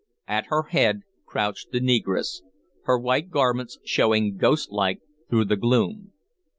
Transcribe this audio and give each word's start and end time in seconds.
At 0.27 0.47
her 0.47 0.63
head 0.63 1.01
crouched 1.27 1.69
the 1.69 1.79
negress, 1.79 2.41
her 2.85 2.97
white 2.97 3.29
garments 3.29 3.77
showing 3.85 4.35
ghostlike 4.35 5.01
through 5.29 5.45
the 5.45 5.55
gloom. 5.57 6.11